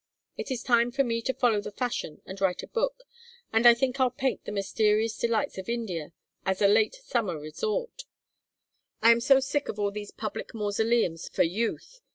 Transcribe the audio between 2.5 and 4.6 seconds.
a book, and I think I'll paint the